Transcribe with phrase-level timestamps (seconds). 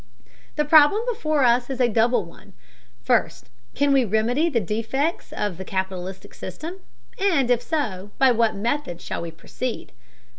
[0.55, 2.53] The problem before us is a double one:
[3.03, 6.79] First, can we remedy the defects of the capitalistic system?
[7.19, 9.91] And, if so, by what method shall we proceed?